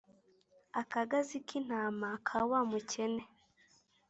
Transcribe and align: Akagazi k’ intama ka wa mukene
Akagazi 0.81 1.35
k’ 1.45 1.49
intama 1.59 2.09
ka 2.27 2.39
wa 2.49 2.61
mukene 2.69 3.23